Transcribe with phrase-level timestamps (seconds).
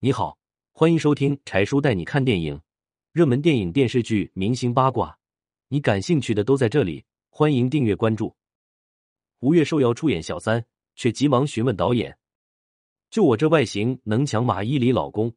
[0.00, 0.38] 你好，
[0.70, 2.60] 欢迎收听柴叔带你看电影，
[3.10, 5.18] 热门电影、电视剧、明星八卦，
[5.66, 7.04] 你感兴趣的都在这里。
[7.30, 8.32] 欢迎订阅关注。
[9.40, 10.64] 吴越受邀出演小三，
[10.94, 12.16] 却急忙询问导演
[13.10, 15.34] ：“就我这外形能抢马伊琍老公？”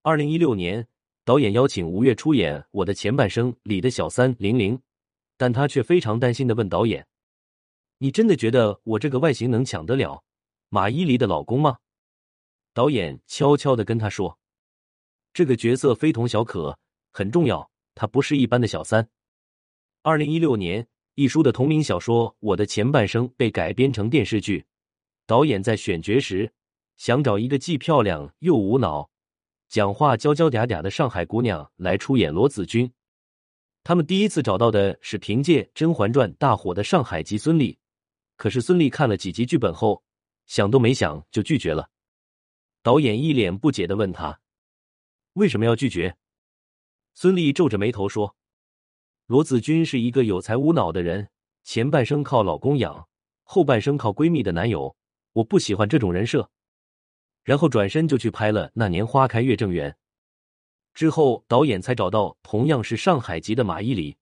[0.00, 0.88] 二零一六年，
[1.26, 4.80] 导演邀请吴越出演《我的前半生》里的小三玲玲，
[5.36, 7.06] 但他却非常担心的问导演
[7.98, 10.24] ：“你真的觉得我这个外形能抢得了
[10.70, 11.76] 马伊琍的老公吗？”
[12.76, 14.38] 导演悄悄的跟他说
[15.32, 16.78] ：“这个角色非同小可，
[17.10, 19.08] 很重要，他不是一般的小三。”
[20.04, 24.66] 二零一六年，一书的同名小说《我的前半生》被改编成电视剧。
[25.26, 26.52] 导演在选角时
[26.98, 29.08] 想找一个既漂亮又无脑、
[29.70, 32.92] 讲话娇娇嗲嗲的上海姑娘来出演罗子君。
[33.84, 37.78] 他们第一次找到的是凭借《甄嬛传》大火的上海籍孙俪，
[38.36, 40.02] 可是孙俪看了几集剧本后，
[40.44, 41.88] 想都没想就拒绝了。
[42.86, 44.38] 导演一脸不解的问他
[45.34, 46.16] ：“为什么要拒绝？”
[47.14, 48.36] 孙俪皱着眉头说
[49.26, 51.28] ：“罗子君是一个有才无脑的人，
[51.64, 53.08] 前半生靠老公养，
[53.42, 54.94] 后半生靠闺蜜的男友，
[55.32, 56.48] 我不喜欢这种人设。”
[57.42, 59.90] 然后转身就去拍了《那年花开月正圆》。
[60.94, 64.14] 之后，导演才找到同样是上海籍的马伊琍。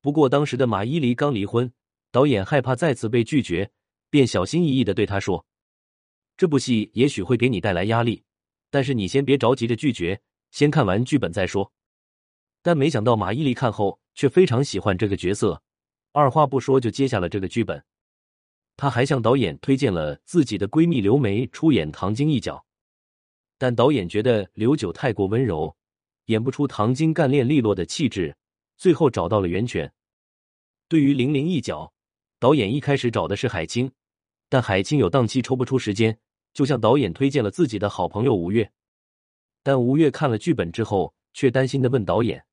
[0.00, 1.72] 不过当时的马伊琍刚离婚，
[2.12, 3.72] 导演害怕再次被拒绝，
[4.10, 5.44] 便小心翼翼的对她说。
[6.36, 8.24] 这部戏也许会给你带来压力，
[8.70, 11.72] 但是你先别着急着拒绝，先看完剧本再说。
[12.62, 15.62] 但没想到马伊琍看后却非常喜欢这个角色，
[16.12, 17.84] 二话不说就接下了这个剧本。
[18.76, 22.64] 她还向导演推荐了自己的闺蜜刘梅出演唐晶一角，
[23.58, 25.76] 但导演觉得刘九太过温柔，
[26.24, 28.36] 演不出唐晶干练利落的气质，
[28.76, 29.92] 最后找到了袁泉。
[30.88, 31.92] 对于玲玲一角，
[32.40, 33.92] 导演一开始找的是海清。
[34.54, 36.16] 但海清有档期抽不出时间，
[36.52, 38.70] 就向导演推荐了自己的好朋友吴越。
[39.64, 42.46] 但吴越看了剧本之后，却担心的问导演：“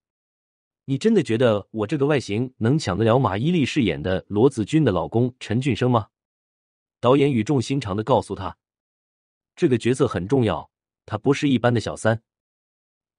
[0.86, 6.08] 你真的觉得我这个外形能抢得了马伊琍饰演的罗子君的老公陈俊生吗？”
[7.00, 8.58] 导演语重心长的告诉他
[9.56, 10.72] ：“这个角色很重要，
[11.06, 12.24] 他不是一般的小三。”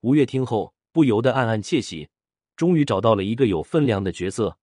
[0.02, 2.08] 吴越听后不由得暗暗窃喜，
[2.56, 4.58] 终于找到了一个有分量的角色。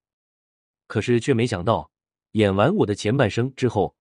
[0.87, 1.89] 可是却没想到，
[2.31, 3.95] 演完我的前半生之后。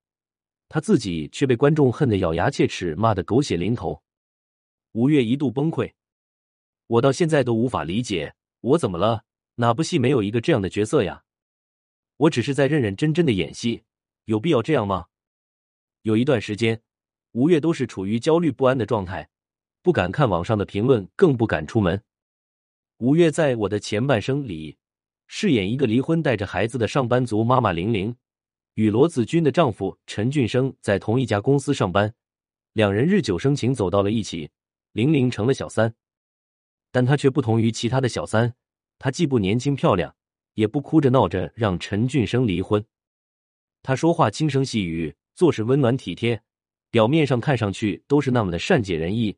[0.69, 4.03] 他自己却被观众恨得咬牙切齿，骂得狗血淋头。
[4.93, 5.93] 吴越一度崩溃，
[6.87, 9.25] 我到现在都无法理解，我怎么了？
[9.57, 11.25] 哪部戏没有一个这样的角色呀？
[12.17, 13.85] 我只是在认认真真的演戏，
[14.25, 15.07] 有必要这样吗？
[16.03, 16.83] 有一段时间，
[17.33, 19.31] 吴越都是处于焦虑不安的状态，
[19.83, 22.03] 不敢看网上的评论，更不敢出门。
[22.99, 24.77] 吴越在我的前半生里
[25.27, 28.17] 饰演一个离婚带着孩子的上班族妈妈玲玲。
[28.79, 32.15] 与罗子君的丈夫陈俊生在同一家公司上班，
[32.75, 34.53] 两人日久生情，走到了一起。
[34.93, 35.97] 玲玲成了小三，
[36.93, 38.55] 但她却不同于其他的小三，
[38.97, 40.15] 她既不年轻漂亮，
[40.55, 42.87] 也不哭着闹着让陈俊生离婚。
[43.83, 46.41] 她说话轻声细语，做事温暖体贴，
[46.93, 49.37] 表面上看上去都是那么的善解人意，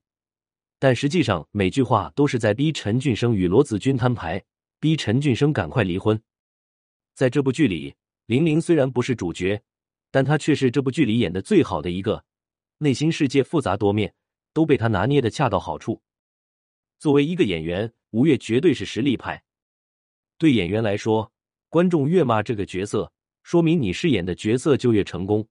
[0.78, 4.44] 但实际上每句话都是在逼陈俊生与罗子君摊牌，
[4.78, 6.22] 逼陈俊生赶快离婚。
[7.14, 7.94] 在这部剧里。
[8.30, 9.60] 玲玲虽然不是主角，
[10.12, 12.24] 但她却是这部剧里演的最好的一个，
[12.78, 14.14] 内心世界复杂多面，
[14.52, 16.00] 都被她拿捏的恰到好处。
[17.00, 19.42] 作为一个演员，吴越绝对是实力派。
[20.38, 21.32] 对演员来说，
[21.68, 25.44] 观众越骂这个角色，说明你饰演的角色就越成功，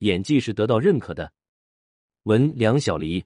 [0.00, 1.32] 演技是得到认可的。
[2.24, 3.24] 文梁小黎。